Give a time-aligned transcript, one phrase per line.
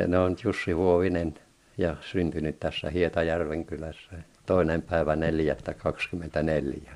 [0.00, 1.34] Ja ne on Jussi Huovinen
[1.78, 6.90] ja syntynyt tässä Hietajärven kylässä toinen päivä 4.24.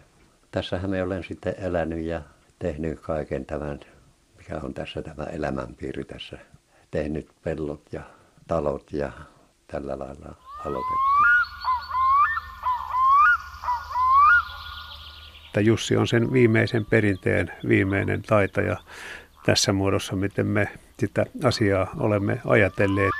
[0.50, 2.22] Tässähän me olen sitten elänyt ja
[2.58, 3.80] tehnyt kaiken tämän,
[4.36, 6.38] mikä on tässä tämä elämänpiiri tässä.
[6.90, 8.02] Tehnyt pellot ja
[8.48, 9.12] talot ja
[9.66, 10.34] tällä lailla
[10.64, 11.24] aloitettu.
[15.60, 18.76] Jussi on sen viimeisen perinteen viimeinen taitaja
[19.46, 20.68] tässä muodossa, miten me
[20.98, 23.10] sitä asiaa olemme ajatelleet.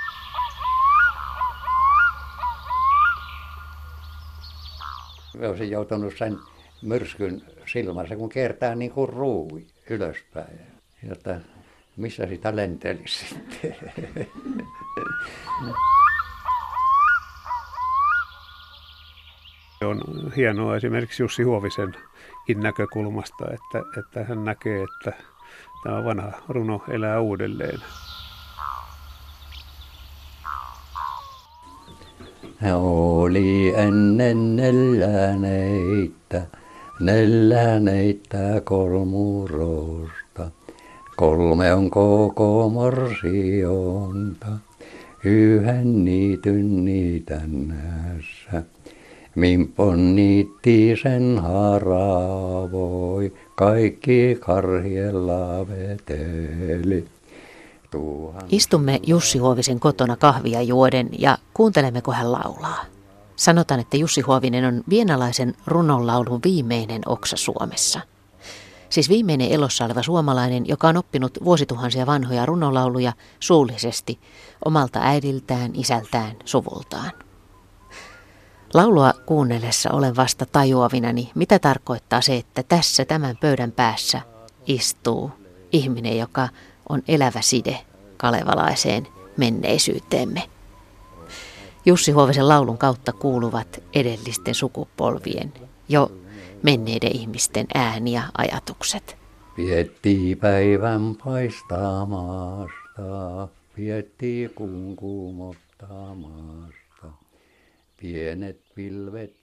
[5.37, 6.39] Me olisin joutunut sen
[6.81, 10.59] myrskyn silmässä, kun kiertää niin kuin ruuvi ylöspäin.
[11.09, 11.35] Jotta
[11.97, 13.75] missä sitä lentelisi sitten.
[19.81, 20.01] On
[20.35, 25.13] hienoa esimerkiksi Jussi Huovisenkin näkökulmasta, että, että hän näkee, että
[25.85, 27.79] tämä vanha runo elää uudelleen.
[32.73, 36.41] Oli ennen nelläneitä,
[36.99, 40.51] nelläneitä kolmurosta.
[41.15, 44.47] Kolme on koko morsionta,
[45.23, 48.63] yhden niityn niitännässä.
[49.35, 57.07] Mimpon niitti sen haravoi, kaikki karhiella veteli.
[58.49, 62.85] Istumme Jussi Huovisen kotona kahvia juoden ja kuuntelemme, kun hän laulaa.
[63.35, 67.99] Sanotaan, että Jussi Huovinen on vienalaisen runonlaulun viimeinen oksa Suomessa.
[68.89, 74.19] Siis viimeinen elossa oleva suomalainen, joka on oppinut vuosituhansia vanhoja runolauluja suullisesti
[74.65, 77.24] omalta äidiltään, isältään, suvultaan.
[78.73, 84.21] Laulua kuunnellessa olen vasta tajuavinani, mitä tarkoittaa se, että tässä tämän pöydän päässä
[84.65, 85.31] istuu
[85.71, 86.49] ihminen, joka
[86.89, 87.77] on elävä side
[88.17, 89.07] kalevalaiseen
[89.37, 90.43] menneisyyteemme.
[91.85, 95.53] Jussi Huovisen laulun kautta kuuluvat edellisten sukupolvien,
[95.89, 96.11] jo
[96.63, 99.17] menneiden ihmisten ääni ja ajatukset.
[99.57, 103.47] Vietti päivän paistamasta,
[103.77, 106.84] vietti kunkumottamasta,
[108.13, 109.33] pienet pilvet.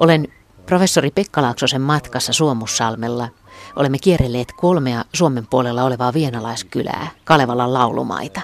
[0.00, 0.28] Olen
[0.66, 3.28] professori Pekka Laaksosen matkassa Suomussalmella–
[3.76, 8.40] Olemme kierrelleet kolmea Suomen puolella olevaa vienalaiskylää, Kalevalan laulumaita.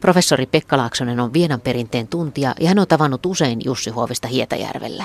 [0.00, 5.04] Professori Pekka Laaksonen on Vienan perinteen tuntija ja hän on tavannut usein Jussi Huovista Hietajärvellä.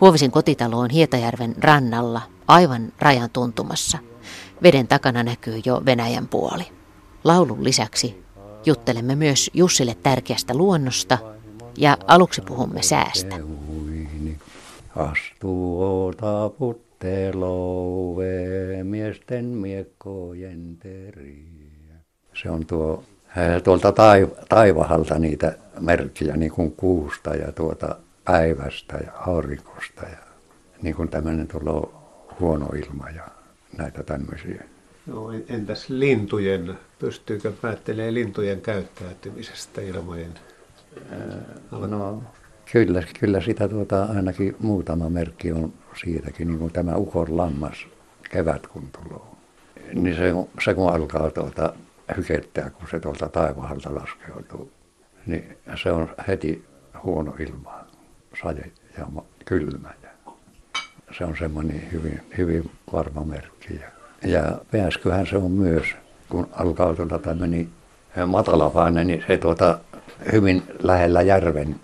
[0.00, 3.98] Huovisen kotitalo on Hietajärven rannalla, aivan rajan tuntumassa.
[4.62, 6.64] Veden takana näkyy jo Venäjän puoli.
[7.24, 8.24] Laulun lisäksi
[8.66, 11.18] juttelemme myös Jussille tärkeästä luonnosta
[11.76, 13.36] ja aluksi puhumme säästä.
[14.96, 16.22] Astuu
[18.82, 21.94] miesten miekkojen teriä.
[22.34, 23.04] Se on tuo
[23.64, 23.92] tuolta
[24.48, 30.18] taivahalta niitä merkkejä niin kuin kuusta ja tuota päivästä ja aurinkosta ja
[30.82, 32.02] niin kuin tämmöinen tuolla
[32.40, 33.28] huono ilma ja
[33.78, 34.64] näitä tämmöisiä.
[35.06, 40.34] No, entäs lintujen, pystyykö päättelemään lintujen käyttäytymisestä ilmojen?
[41.70, 42.22] No,
[42.72, 45.72] kyllä, kyllä sitä tuota, ainakin muutama merkki on
[46.04, 47.86] siitäkin, niin kuin tämä ukon lammas
[48.30, 49.22] kevät kun tulee.
[49.94, 50.32] Niin se,
[50.64, 51.72] se kun alkaa tuota
[52.16, 54.72] hykettää, kun se tuolta taivaalta laskeutuu,
[55.26, 56.64] niin se on heti
[57.02, 57.84] huono ilma,
[58.42, 59.06] sade ja
[59.44, 59.90] kylmä.
[60.02, 60.08] Ja
[61.18, 63.74] se on semmoinen hyvin, hyvin varma merkki.
[63.74, 63.88] Ja,
[64.28, 65.86] ja pääskyhän se on myös,
[66.28, 67.68] kun alkaa tuota tämmöinen
[68.26, 69.78] matalapaine, niin se tuota
[70.32, 71.76] hyvin lähellä järven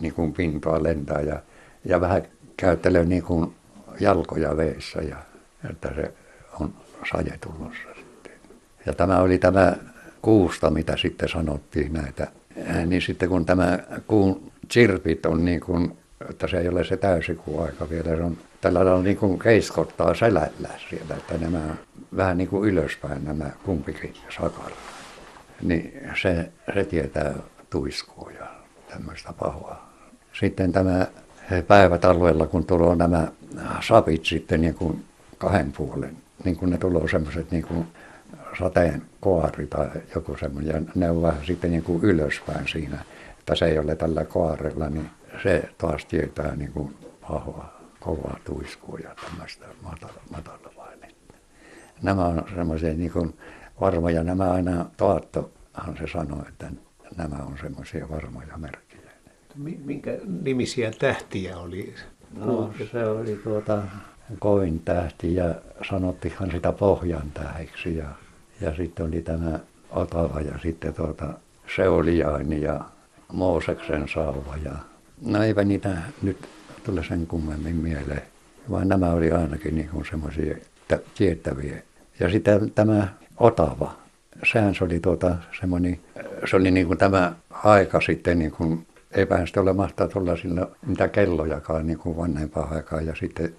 [0.00, 1.42] niin kuin pintaa lentää ja,
[1.84, 2.22] ja vähän
[2.56, 3.54] käyttelee niin kuin
[4.00, 5.16] jalkoja veessä ja
[5.70, 6.14] että se
[6.60, 6.74] on
[7.12, 8.32] saje tulossa sitten.
[8.86, 9.76] Ja tämä oli tämä
[10.22, 12.26] kuusta, mitä sitten sanottiin näitä.
[12.86, 15.98] Niin sitten kun tämä kuun chirpit on niin kuin,
[16.30, 20.14] että se ei ole se täysikuu aika vielä, se on tällä tavalla niin kuin keiskottaa
[20.14, 21.74] selällä sieltä, että nämä
[22.16, 24.76] vähän niin kuin ylöspäin nämä kumpikin sakalla.
[25.62, 27.34] Niin se, se tietää
[27.72, 28.46] tuiskua ja
[28.88, 29.82] tämmöistä pahoa.
[30.40, 31.06] Sitten tämä
[31.66, 33.28] päivätalvella, kun tulee nämä
[33.80, 35.04] sapit sitten niin kuin
[35.38, 37.86] kahden puolen, niin kuin ne tulee semmoiset niin kuin
[38.58, 43.04] sateen koari tai joku semmoinen, ja ne on vähän sitten niin kuin ylöspäin siinä,
[43.38, 45.10] että se ei ole tällä koarella, niin
[45.42, 50.62] se taas tietää niin kuin pahoa, kovaa tuiskua ja tämmöistä matala, matala.
[52.02, 53.38] Nämä on semmoisia niin kuin
[53.80, 56.70] varmoja, nämä aina Taattohan se sanoi, että
[57.16, 59.10] nämä on semmoisia varmoja merkkejä.
[59.84, 61.94] Minkä nimisiä tähtiä oli?
[62.34, 63.82] No se oli tuota
[64.38, 65.54] kovin tähti ja
[65.88, 68.08] sanottihan sitä pohjan tähiksi ja,
[68.60, 69.60] ja sitten oli tämä
[69.90, 71.26] Otava ja sitten tuota
[71.76, 72.80] Seuliaini ja
[73.32, 74.56] Mooseksen sauva.
[74.64, 74.72] Ja,
[75.26, 76.48] no eipä niitä nyt
[76.84, 78.22] tule sen kummemmin mieleen,
[78.70, 80.56] vaan nämä oli ainakin niin kuin semmoisia
[81.14, 81.82] tiettäviä.
[82.20, 83.94] Ja sitten tämä Otava,
[84.52, 86.00] sehän se oli tuota semmoinen,
[86.44, 90.66] se oli niin kuin tämä aika sitten niin kuin, eipähän sitten ole mahtaa tulla sillä
[90.86, 93.54] mitä kellojakaan niin kuin vanhempaa aikaa ja sitten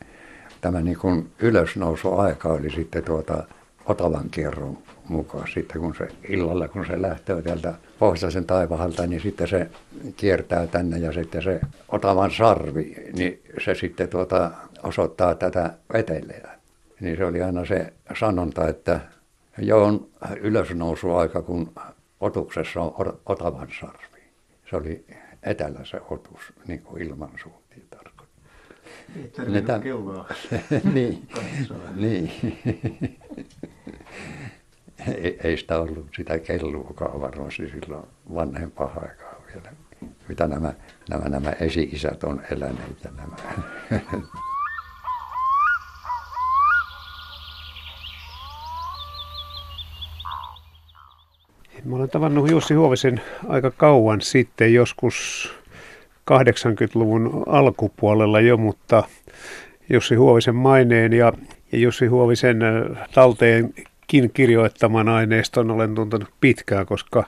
[0.62, 3.44] tämä niin kuin ylösnousuaika oli sitten tuota
[3.86, 4.78] Otavan kierron
[5.10, 5.48] mukaan.
[5.54, 9.70] Sitten kun se illalla, kun se lähtee täältä pohjoisen taivahalta, niin sitten se
[10.18, 11.60] kiertää tänne ja sitten se
[11.90, 14.52] Otavan sarvi, niin se sitten tuota
[14.84, 16.58] osoittaa tätä etelää.
[17.00, 19.00] Niin se oli aina se sanonta, että
[19.58, 20.08] jo on
[20.42, 21.72] ylösnousuaika, kun
[22.24, 24.24] otuksessa on Otavan sarvi.
[24.70, 25.06] Se oli
[25.44, 28.50] etelä se otus, niin kuin ilmansuuntiin tarkoittaa.
[29.56, 29.81] Ei tämän...
[29.81, 30.28] kelloa.
[30.94, 31.28] niin,
[31.96, 32.31] niin.
[35.18, 39.74] ei, ei sitä ollut sitä kelluakaan varmasti silloin vanhempaa aikaa vielä,
[40.28, 40.74] mitä nämä,
[41.10, 43.36] nämä, nämä esi-isät on eläneet ja nämä.
[51.94, 55.50] Mä olen tavannut Jussi Huovisen aika kauan sitten, joskus
[56.31, 59.04] 80-luvun alkupuolella jo, mutta
[59.90, 61.34] Jussi Huovisen maineen ja,
[61.72, 62.60] ja Jussi Huovisen
[63.13, 67.24] talteenkin kirjoittaman aineiston olen tuntenut pitkään, koska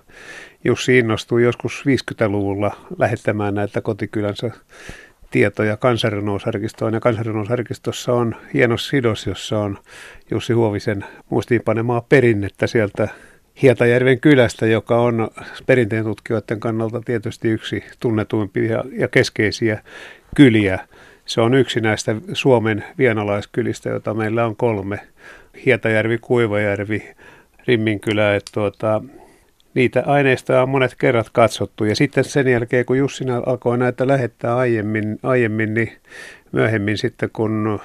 [0.64, 4.52] Jussi innostui joskus 50-luvulla lähettämään näitä kotikylänsä
[5.32, 6.94] tietoja kansanrunousarkistoon.
[6.94, 9.78] Ja kansanrunousarkistossa on hieno sidos, jossa on
[10.32, 13.08] Jussi Huovisen muistiinpanemaa perinnettä sieltä
[13.62, 15.30] Hietajärven kylästä, joka on
[15.66, 19.82] perinteen tutkijoiden kannalta tietysti yksi tunnetuimpia ja keskeisiä
[20.36, 20.80] kyliä.
[21.26, 25.00] Se on yksi näistä Suomen vienalaiskylistä, joita meillä on kolme.
[25.66, 27.10] Hietajärvi, Kuivajärvi,
[27.68, 28.36] Rimminkylä.
[28.36, 29.02] Että tuota,
[29.74, 31.86] niitä aineistoja on monet kerrat katsottu.
[31.86, 35.92] Ja sitten sen jälkeen, kun Jussi alkoi näitä lähettää aiemmin, aiemmin niin
[36.52, 37.80] myöhemmin sitten kun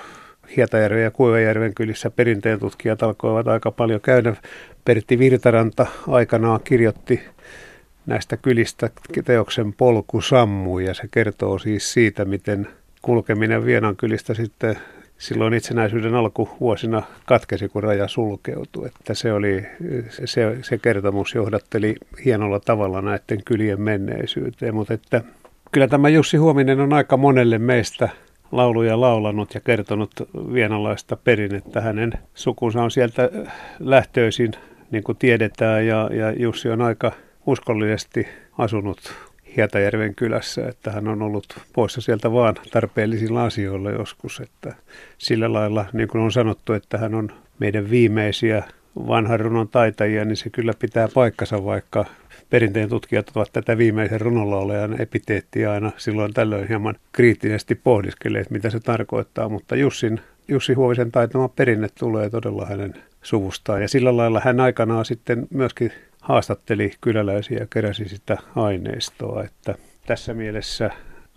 [0.56, 4.36] Hietajärven ja Kuivajärven kylissä perinteen tutkijat alkoivat aika paljon käydä.
[4.84, 7.20] Pertti Virtaranta aikanaan kirjoitti
[8.06, 8.90] näistä kylistä
[9.24, 12.68] teoksen Polku sammui ja se kertoo siis siitä, miten
[13.02, 14.78] kulkeminen Vienan kylistä sitten
[15.18, 18.86] silloin itsenäisyyden alkuvuosina katkesi, kun raja sulkeutui.
[18.86, 19.66] Että se, oli,
[20.24, 21.94] se, se kertomus johdatteli
[22.24, 25.22] hienolla tavalla näiden kylien menneisyyteen, mutta että
[25.72, 28.08] kyllä tämä Jussi Huominen on aika monelle meistä–
[28.52, 30.10] lauluja laulanut ja kertonut
[30.52, 31.80] vienalaista perinnettä.
[31.80, 33.30] Hänen sukunsa on sieltä
[33.78, 34.52] lähtöisin,
[34.90, 37.12] niin kuin tiedetään, ja, ja Jussi on aika
[37.46, 38.28] uskollisesti
[38.58, 39.12] asunut
[39.56, 44.74] Hietajärven kylässä, että hän on ollut poissa sieltä vaan tarpeellisilla asioilla joskus, että
[45.18, 47.28] sillä lailla, niin kuin on sanottu, että hän on
[47.58, 48.62] meidän viimeisiä
[48.96, 52.04] vanhan runon taitajia, niin se kyllä pitää paikkansa, vaikka
[52.50, 58.80] perinteen tutkijat ovat tätä viimeisen runonlaulajan epiteettiä aina silloin tällöin hieman kriittisesti pohdiskelleet, mitä se
[58.80, 64.60] tarkoittaa, mutta Jussin, Jussi Huovisen taitama perinne tulee todella hänen suvustaan ja sillä lailla hän
[64.60, 69.74] aikanaan sitten myöskin haastatteli kyläläisiä ja keräsi sitä aineistoa, että
[70.06, 70.90] tässä mielessä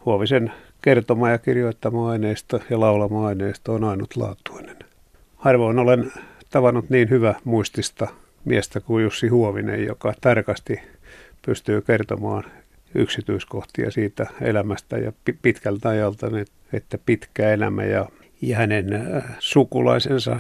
[0.06, 0.52] Huovisen
[0.82, 4.78] kertoma ja kirjoittama aineisto ja laulama aineisto on ainutlaatuinen.
[5.36, 6.12] Harvoin olen
[6.50, 8.08] tavannut niin hyvä muistista
[8.46, 10.80] miestä kuin Jussi Huovinen, joka tarkasti
[11.46, 12.44] pystyy kertomaan
[12.96, 16.28] yksityiskohtia siitä elämästä ja pitkältä ajalta,
[16.74, 18.10] että pitkä elämä ja,
[18.44, 20.38] ja hänen äh, sukulaisensa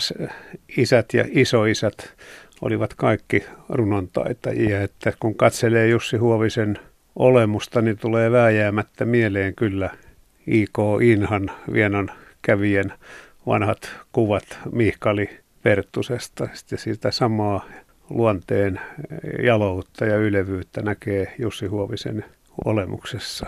[0.77, 2.13] isät ja isoisät
[2.61, 4.81] olivat kaikki runontaitajia.
[4.81, 6.79] Että kun katselee Jussi Huovisen
[7.15, 9.89] olemusta, niin tulee vääjäämättä mieleen kyllä
[10.47, 10.77] I.K.
[11.01, 12.93] Inhan Vienan kävien
[13.47, 15.29] vanhat kuvat Mihkali
[15.63, 16.47] Perttusesta.
[16.53, 17.65] Sitten siitä samaa
[18.09, 18.79] luonteen
[19.43, 22.25] jaloutta ja ylevyyttä näkee Jussi Huovisen
[22.65, 23.45] olemuksessa.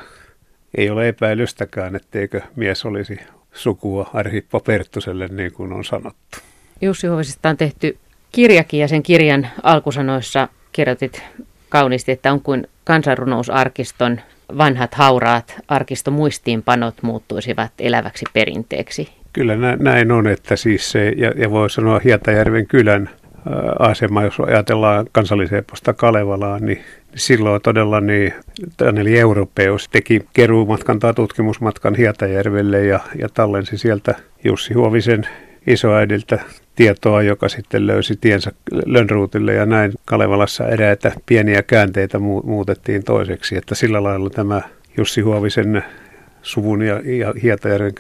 [0.77, 3.19] Ei ole epäilystäkään, etteikö mies olisi
[3.55, 6.37] sukua Arhippo Perttuselle, niin kuin on sanottu.
[6.81, 7.97] Jussi Huovisesta on tehty
[8.31, 11.23] kirjakin ja sen kirjan alkusanoissa kirjoitit
[11.69, 14.21] kauniisti, että on kuin kansanrunousarkiston
[14.57, 19.09] vanhat hauraat arkistomuistiinpanot muuttuisivat eläväksi perinteeksi.
[19.33, 23.09] Kyllä näin on, että siis se, ja, ja voi sanoa Hietajärven kylän
[23.79, 26.81] asema, jos ajatellaan kansalliseposta Kalevalaa, niin
[27.15, 28.33] silloin todella niin
[28.79, 35.27] Danieli Europeus teki keruumatkan tai tutkimusmatkan Hietajärvelle ja, ja tallensi sieltä Jussi Huovisen
[35.67, 36.39] isoäidiltä
[36.75, 38.51] tietoa, joka sitten löysi tiensä
[38.85, 44.61] Lönnruutille ja näin Kalevalassa eräitä pieniä käänteitä muutettiin toiseksi, että sillä lailla tämä
[44.97, 45.83] Jussi Huovisen
[46.41, 47.93] suvun ja, ja Hietajärven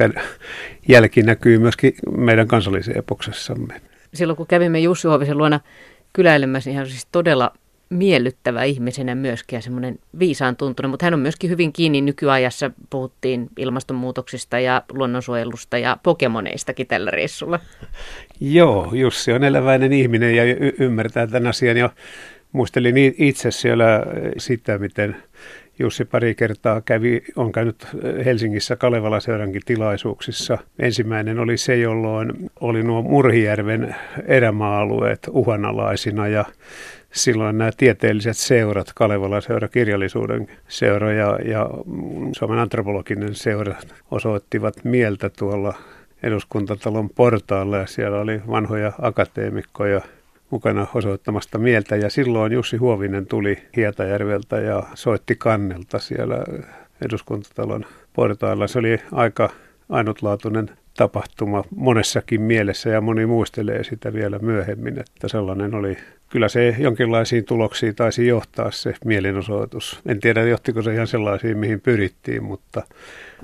[0.87, 3.81] jälki näkyy myöskin meidän kansallisepoksessamme
[4.15, 5.59] silloin kun kävimme Jussi Huovisen luona
[6.13, 7.51] kyläilemässä, niin hän on siis todella
[7.89, 12.71] miellyttävä ihmisenä myöskin ja semmoinen viisaan tuntunut, mutta hän on myöskin hyvin kiinni nykyajassa.
[12.89, 17.59] Puhuttiin ilmastonmuutoksista ja luonnonsuojelusta ja Pokemoneistakin tällä reissulla.
[18.39, 21.89] Joo, Jussi on eläväinen ihminen ja y- ymmärtää tämän asian ja
[22.51, 24.03] muistelin itse siellä
[24.37, 25.15] sitä, miten
[25.79, 27.87] Jussi pari kertaa kävi, on käynyt
[28.25, 30.57] Helsingissä Kalevala seurankin tilaisuuksissa.
[30.79, 33.95] Ensimmäinen oli se, jolloin oli nuo Murhijärven
[34.27, 36.45] erämaa-alueet uhanalaisina ja
[37.11, 41.69] silloin nämä tieteelliset seurat, Kalevala seura, kirjallisuuden seura ja, ja
[42.31, 43.75] Suomen antropologinen seura
[44.11, 45.73] osoittivat mieltä tuolla
[46.23, 50.01] eduskuntatalon portaalla ja siellä oli vanhoja akateemikkoja
[50.49, 51.95] mukana osoittamasta mieltä.
[51.95, 56.43] Ja silloin Jussi Huovinen tuli Hietajärveltä ja soitti kannelta siellä
[57.05, 58.67] eduskuntatalon portailla.
[58.67, 59.49] Se oli aika
[59.89, 65.97] ainutlaatuinen tapahtuma monessakin mielessä ja moni muistelee sitä vielä myöhemmin, että sellainen oli.
[66.29, 69.99] Kyllä se jonkinlaisiin tuloksiin taisi johtaa se mielenosoitus.
[70.05, 72.81] En tiedä, johtiko se ihan sellaisiin, mihin pyrittiin, mutta...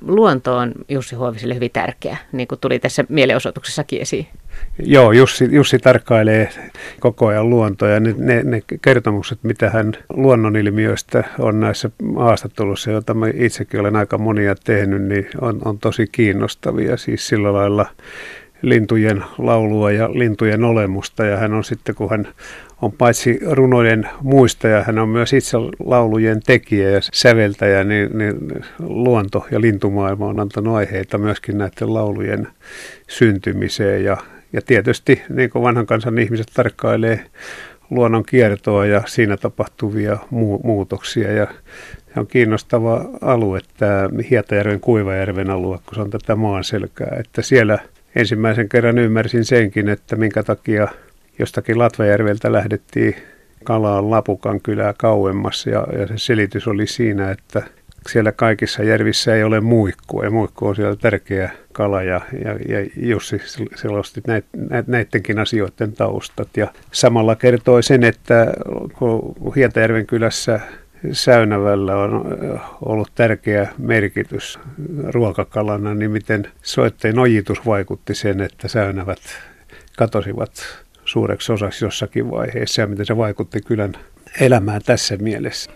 [0.07, 4.27] Luonto on Jussi Huoviselle hyvin tärkeä, niin kuin tuli tässä mielenosoituksessakin esiin.
[4.79, 6.49] Joo, Jussi, Jussi tarkkailee
[6.99, 13.13] koko ajan luontoa ja ne, ne, ne kertomukset, mitä hän luonnonilmiöistä on näissä haastatteluissa, joita
[13.13, 16.97] mä itsekin olen aika monia tehnyt, niin on, on tosi kiinnostavia.
[16.97, 17.85] Siis sillä lailla
[18.61, 22.27] lintujen laulua ja lintujen olemusta ja hän on sitten, kun hän
[22.81, 28.35] on paitsi runojen muistaja, hän on myös itse laulujen tekijä ja säveltäjä, niin, niin
[28.79, 32.47] luonto- ja lintumaailma on antanut aiheita myöskin näiden laulujen
[33.07, 34.17] syntymiseen ja
[34.53, 37.25] ja tietysti niin kuin vanhan kansan ihmiset tarkkailee
[37.89, 41.31] luonnon kiertoa ja siinä tapahtuvia mu- muutoksia.
[41.31, 41.47] Ja
[42.13, 47.17] se on kiinnostava alue, tämä Hietajärven Kuivajärven alue, kun se on tätä maanselkää.
[47.19, 47.79] Että siellä
[48.15, 50.87] ensimmäisen kerran ymmärsin senkin, että minkä takia
[51.39, 53.15] jostakin Latvajärveltä lähdettiin
[53.63, 55.65] kalaan Lapukan kylää kauemmas.
[55.65, 57.63] Ja, ja se selitys oli siinä, että
[58.09, 62.89] siellä kaikissa järvissä ei ole muikkua ja muikku on siellä tärkeä kala ja, ja, ja
[62.95, 63.41] Jussi
[63.75, 64.45] selosti näit,
[64.87, 68.53] näidenkin asioiden taustat ja samalla kertoi sen, että
[68.97, 70.59] kun Hietajärven kylässä
[71.11, 72.39] Säynävällä on
[72.81, 74.59] ollut tärkeä merkitys
[75.03, 79.19] ruokakalana, niin miten soitteen ojitus vaikutti sen, että säynävät
[79.97, 80.51] katosivat
[81.05, 83.93] suureksi osaksi jossakin vaiheessa ja miten se vaikutti kylän
[84.39, 85.71] elämään tässä mielessä.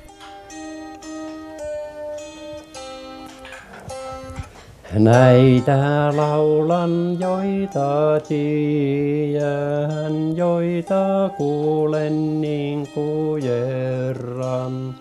[5.00, 14.96] Näitä laulan, joita tiedän, joita kuulen niin kujerran.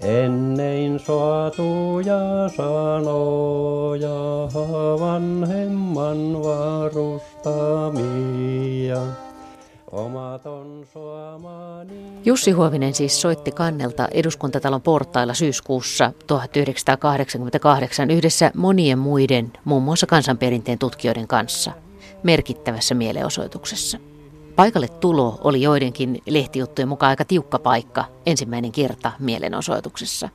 [0.00, 4.48] Ennen suotuja sanoja
[5.00, 9.27] vanhemman varustamia.
[12.24, 20.78] Jussi Huovinen siis soitti kannelta eduskuntatalon portailla syyskuussa 1988 yhdessä monien muiden, muun muassa kansanperinteen
[20.78, 21.72] tutkijoiden kanssa,
[22.22, 23.98] merkittävässä mielenosoituksessa.
[24.56, 30.28] Paikalle tulo oli joidenkin lehtijuttujen mukaan aika tiukka paikka ensimmäinen kerta mielenosoituksessa.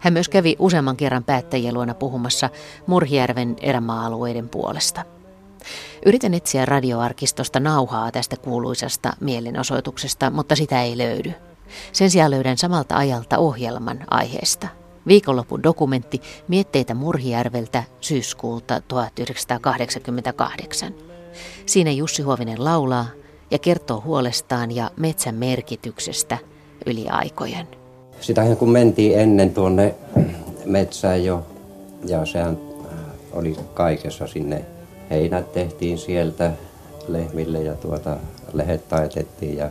[0.00, 2.50] Hän myös kävi useamman kerran päättäjien luona puhumassa
[2.86, 5.04] Murhijärven erämaa-alueiden puolesta.
[6.06, 11.32] Yritän etsiä radioarkistosta nauhaa tästä kuuluisasta mielenosoituksesta, mutta sitä ei löydy.
[11.92, 14.68] Sen sijaan löydän samalta ajalta ohjelman aiheesta.
[15.06, 20.94] Viikonlopun dokumentti Mietteitä Murhijärveltä syyskuulta 1988.
[21.66, 23.06] Siinä Jussi Huovinen laulaa
[23.50, 26.38] ja kertoo huolestaan ja metsän merkityksestä
[26.86, 27.66] yli aikojen.
[28.20, 29.94] Sitähän kun mentiin ennen tuonne
[30.64, 31.46] metsään jo,
[32.06, 32.58] ja sehän
[33.32, 34.64] oli kaikessa sinne
[35.14, 36.52] heinät tehtiin sieltä
[37.08, 38.16] lehmille ja tuota,
[38.52, 39.70] lehet taitettiin ja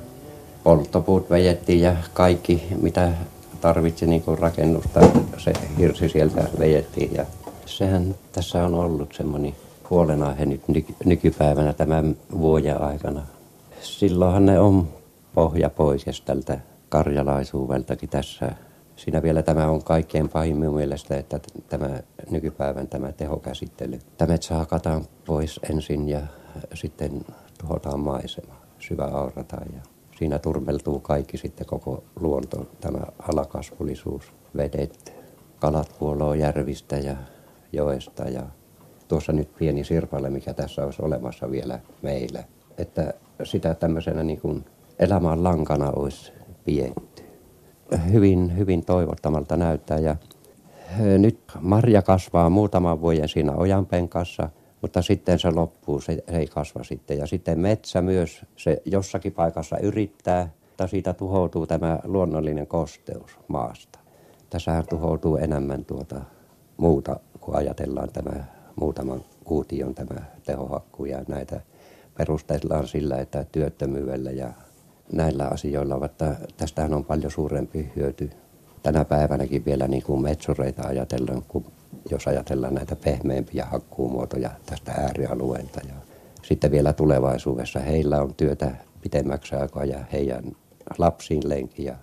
[0.63, 3.11] polttopuut vejettiin ja kaikki mitä
[3.61, 4.99] tarvitsi niin kuin rakennusta,
[5.37, 7.25] se hirsi sieltä vejettiin ja
[7.65, 9.55] sehän tässä on ollut semmoinen
[9.89, 10.61] huolenaihe nyt
[11.05, 13.21] nykypäivänä tämän vuoden aikana.
[13.81, 14.87] Silloinhan ne on
[15.33, 16.59] pohja pois tältä
[16.89, 18.51] karjalaisuudeltakin tässä
[18.95, 23.99] Siinä vielä tämä on kaikkein pahin minun mielestä, että tämä nykypäivän tämä tehokäsittely.
[24.17, 26.21] Tämä metsä hakataan pois ensin ja
[26.73, 27.25] sitten
[27.57, 29.81] tuhotaan maisema, syvä aurataan ja
[30.17, 34.23] siinä turmeltuu kaikki sitten koko luonto, tämä alakasvullisuus,
[34.57, 35.13] vedet,
[35.59, 37.15] kalat puoloo järvistä ja
[37.71, 38.43] joesta ja
[39.07, 42.43] tuossa nyt pieni sirpale, mikä tässä olisi olemassa vielä meillä.
[42.77, 44.65] Että sitä tämmöisenä niin kuin
[44.99, 46.31] elämän lankana olisi
[46.65, 47.12] pientä
[47.97, 49.99] hyvin, hyvin toivottamalta näyttää.
[49.99, 50.15] Ja
[51.17, 54.49] nyt marja kasvaa muutaman vuoden siinä ojanpenkassa,
[54.81, 57.17] mutta sitten se loppuu, se ei kasva sitten.
[57.17, 63.99] Ja sitten metsä myös, se jossakin paikassa yrittää, mutta siitä tuhoutuu tämä luonnollinen kosteus maasta.
[64.49, 66.21] Tässähän tuhoutuu enemmän tuota
[66.77, 68.43] muuta, kun ajatellaan tämä
[68.75, 71.61] muutaman kuution tämä tehohakku ja näitä
[72.17, 74.53] perustellaan sillä, että työttömyydellä ja
[75.11, 78.29] näillä asioilla, että tästähän on paljon suurempi hyöty
[78.83, 81.65] tänä päivänäkin vielä niin kuin metsureita ajatellaan, kun
[82.11, 85.81] jos ajatellaan näitä pehmeämpiä hakkuumuotoja tästä äärialueelta.
[85.87, 85.93] Ja
[86.41, 90.43] sitten vielä tulevaisuudessa heillä on työtä pitemmäksi aikaa ja heidän
[90.97, 91.95] lapsiin lenki ja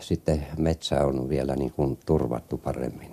[0.00, 3.12] sitten metsä on vielä niin kuin turvattu paremmin.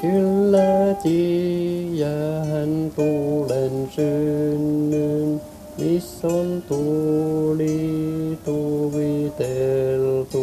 [0.00, 5.40] Kyllä tiiähän tuulen synnyn,
[5.78, 10.38] missä on tuuli tuviteltu,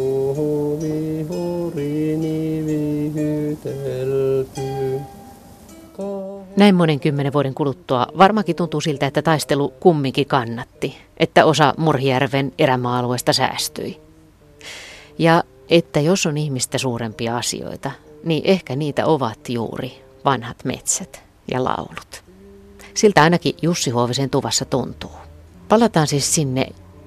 [0.82, 5.00] vihurini vihytelty.
[6.56, 12.52] Näin monen kymmenen vuoden kuluttua varmaankin tuntuu siltä, että taistelu kumminkin kannatti, että osa Murhijärven
[12.58, 14.00] erämaa-alueesta säästyi.
[15.18, 17.90] Ja että jos on ihmistä suurempia asioita,
[18.24, 22.24] niin ehkä niitä ovat juuri vanhat metsät ja laulut.
[22.94, 25.25] Siltä ainakin Jussi Huovisen tuvassa tuntuu.
[25.68, 26.66] Palataan siis sinne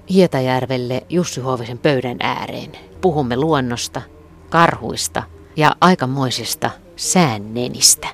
[0.10, 2.72] Hietajärvelle Jussi Huovisen pöydän ääreen.
[3.02, 4.02] Puhumme luonnosta,
[4.50, 5.24] karhuista
[5.56, 8.08] ja aikamoisista säännenistä.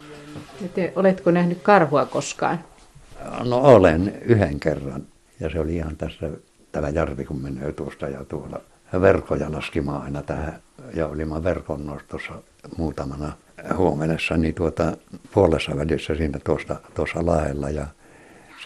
[0.74, 2.60] Te, oletko nähnyt karhua koskaan?
[3.44, 5.04] No olen yhden kerran.
[5.40, 6.30] Ja se oli ihan tässä,
[6.72, 8.62] tämä järvi kun menee tuosta ja tuolla
[9.02, 10.60] verkkoja laskimaan aina tähän.
[10.94, 12.34] Ja olimme verkon nostossa
[12.78, 13.34] muutamana
[13.78, 14.98] huomenessa, niin tuota,
[15.34, 17.70] puolessa välissä siinä tuosta, tuossa laella.
[17.70, 17.88] Ja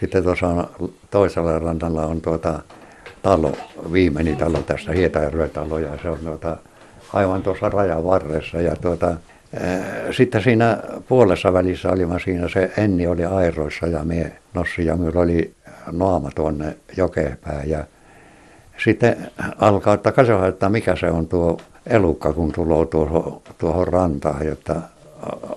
[0.00, 0.68] sitten tuossa
[1.10, 2.62] toisella rannalla on tuota
[3.22, 3.52] talo,
[3.92, 6.56] viimeinen talo tästä, Hietajärven talo, ja se on tuota,
[7.12, 8.60] aivan tuossa rajan varressa.
[8.60, 9.16] Ja tuota,
[10.16, 10.78] sitten siinä
[11.08, 15.54] puolessa välissä olimme siinä, se Enni oli airoissa ja me Nossi ja minulla oli
[15.92, 17.84] naama tuonne jokeenpäin ja
[18.84, 19.16] sitten
[19.58, 24.76] alkaa, että katsotaan, että mikä se on tuo elukka, kun tulee tuohon, tuohon rantaan, että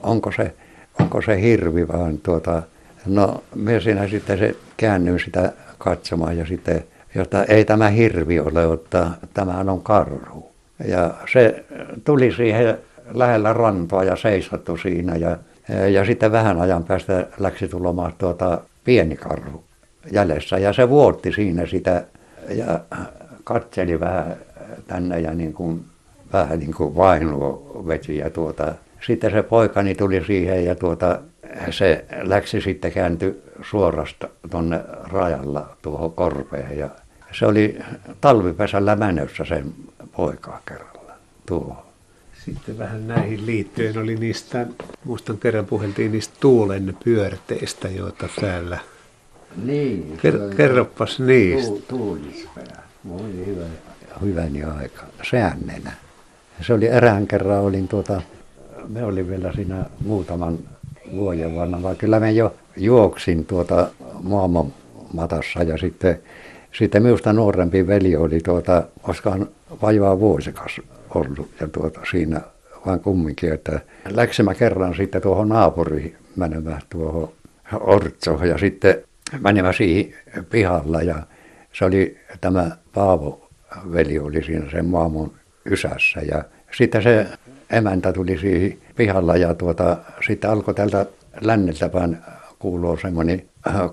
[0.04, 0.54] onko se,
[1.00, 2.64] onko se hirvi vaan tuota,
[3.06, 6.84] no me siinä sitten se käännyin sitä katsomaan ja sitten,
[7.16, 10.52] jotta ei tämä hirvi ole, että tämä on karhu.
[10.88, 11.66] Ja se
[12.04, 12.78] tuli siihen
[13.14, 15.38] lähellä rantoa ja seisattu siinä ja,
[15.90, 19.64] ja sitten vähän ajan päästä läksi tulemaan tuota pieni karhu
[20.12, 22.04] jäljessä ja se vuotti siinä sitä
[22.50, 22.80] ja
[23.44, 24.36] katseli vähän
[24.88, 25.86] tänne ja niin kuin,
[26.34, 28.74] vähän niin kuin vainua veti ja tuota,
[29.06, 31.20] sitten se poikani tuli siihen ja tuota,
[31.72, 36.90] se läksi sitten kääntyi suorasta tuonne rajalla tuohon korpeen ja
[37.32, 37.80] se oli
[38.22, 39.74] talvipesällä menossa sen
[40.16, 41.14] poikaa kerralla
[41.46, 41.84] tuohon.
[42.46, 44.68] Sitten vähän näihin liittyen oli niistä,
[45.04, 48.80] muistan kerran puheltiin niistä tuulen pyörteistä, joita täällä.
[49.64, 50.18] Niin.
[50.18, 51.72] Ker- kerropas niistä.
[51.72, 52.84] Tu- tuulispää.
[53.10, 53.66] Voi hyvä,
[54.22, 55.04] hyväni aika.
[55.30, 55.92] Säännenä.
[56.62, 58.22] Se oli erään kerran, olin tuota,
[58.88, 60.60] me oli vielä siinä muutaman
[61.16, 63.88] vuoden vanha, vaan kyllä me jo juoksin tuota
[64.24, 64.74] maailman
[65.14, 66.20] matassa ja sitten,
[66.72, 69.48] sitten minusta nuorempi veli oli tuota, koskaan
[69.82, 70.82] vajaa vuosikas
[71.16, 72.42] ollut ja tuota, siinä
[72.86, 77.30] vaan kumminkin, että läksimme kerran sitten tuohon naapuriin menemään tuohon
[77.80, 78.96] Ortsoon ja sitten
[79.40, 80.14] menemään siihen
[80.50, 81.16] pihalla ja
[81.74, 83.50] se oli tämä Paavo
[83.94, 85.34] veli oli siinä sen maamun
[85.66, 86.44] ysässä ja
[86.78, 87.28] sitten se
[87.74, 91.06] emäntä tuli siihen pihalla ja tuota, sitten alkoi tältä
[91.42, 92.18] länneltä päin
[92.60, 93.44] kuulua semmoinen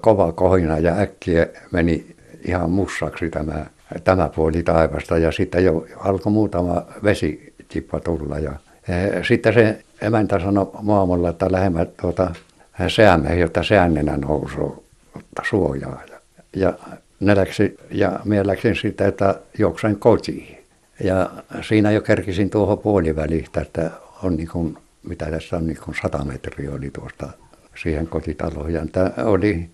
[0.01, 3.67] kova kohina ja äkkiä meni ihan mussaksi tämä
[4.05, 8.53] tämä puoli taivasta ja sitten jo alkoi muutama vesitippa tulla ja
[8.89, 12.35] e, sitten se emäntä sanoi maailmalla, että lähemmä tuota
[12.89, 14.85] säämme, jotta säännenä nousuu
[15.49, 16.03] suojaa.
[16.11, 16.19] Ja,
[16.57, 16.73] ja
[17.21, 17.35] ne
[17.91, 20.60] ja minä läksin sitten, että juoksen kotiin.
[21.01, 21.31] Ja
[21.63, 23.91] siinä jo kerkisin tuohon puoliväliin, että
[24.23, 27.29] on niin kuin, mitä tässä on, niin kuin sata metriä oli tuosta
[27.83, 28.73] siihen kotitaloon.
[28.73, 29.69] Ja tämä oli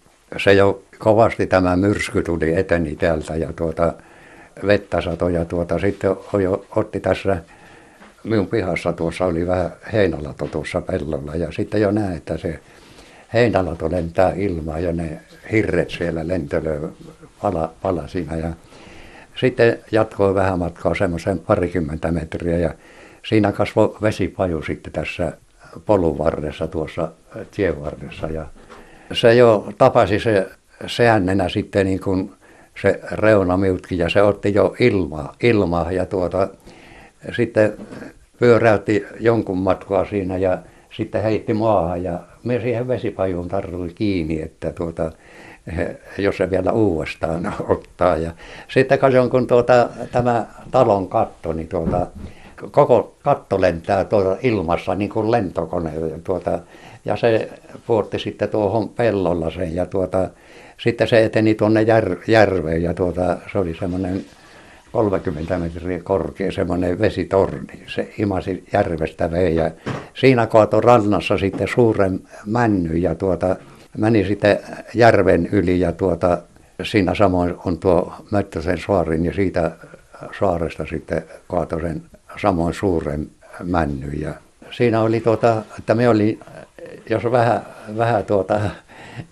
[0.45, 3.95] se jo kovasti tämä myrsky tuli eteni täältä ja tuota,
[4.67, 7.43] vettä satoi ja tuota, sitten jo otti tässä
[8.25, 12.61] minun pihassa tuossa oli vähän heinälato tuossa pellolla ja sitten jo näin, että se
[13.35, 15.21] heinälato lentää ilmaan ja ne
[15.53, 16.89] hirret siellä lentelöi
[17.43, 18.53] pala, pala siinä ja
[19.37, 22.75] sitten jatkoi vähän matkaa semmoisen parikymmentä metriä ja
[23.29, 25.33] siinä kasvoi vesipaju sitten tässä
[25.87, 27.13] polun varressa tuossa
[27.51, 28.27] tien varressa.
[28.27, 28.47] Ja
[29.13, 30.47] se jo tapasi se
[30.87, 32.33] säännenä sitten niin kuin
[32.83, 36.49] se reunamiutkin ja se otti jo ilmaa, ilmaa ja tuota,
[37.37, 37.73] sitten
[38.39, 40.59] pyöräytti jonkun matkaa siinä ja
[40.97, 45.13] sitten heitti maahan ja me siihen vesipajuun tarvitsi kiinni, että tuota,
[46.19, 48.17] jos se vielä uudestaan ottaa.
[48.17, 48.31] Ja
[48.69, 52.07] sitten kun, kun tuota, tämä talon katto, niin tuota,
[52.71, 55.93] koko katto lentää tuota ilmassa niin kuin lentokone.
[56.25, 56.59] Tuota,
[57.05, 57.49] ja se
[57.87, 60.29] puotti sitten tuohon pellolla sen ja tuota,
[60.79, 64.25] sitten se eteni tuonne jär, järveen ja tuota, se oli semmoinen
[64.93, 67.83] 30 metriä korkea semmoinen vesitorni.
[67.87, 69.71] Se imasi järvestä vei ja
[70.15, 73.57] siinä kaatoi rannassa sitten suuren männy ja tuota,
[73.97, 74.59] meni sitten
[74.95, 76.39] järven yli ja tuota,
[76.83, 79.71] siinä samoin on tuo Möttösen saari, niin siitä
[80.39, 82.03] saaresta sitten kaatoi sen
[82.43, 83.31] samoin suuren
[83.65, 84.11] männy.
[84.11, 84.35] Ja
[84.71, 86.39] siinä oli tuota, että me oli,
[87.11, 87.63] jos vähän,
[87.97, 88.61] vähän tuota,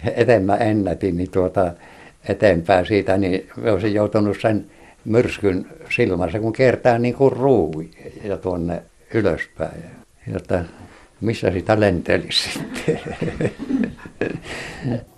[0.17, 1.73] etemmä ennätin, niin tuota,
[2.29, 4.67] eteenpäin siitä, niin me olisin joutunut sen
[5.05, 7.91] myrskyn silmässä, kun kiertää niin kuin ruuvi
[8.25, 8.83] ja tuonne
[9.15, 9.85] ylöspäin.
[10.33, 10.65] Jotta
[11.21, 13.01] missä sitä lentelisi sitten.
[14.85, 15.14] ねっ。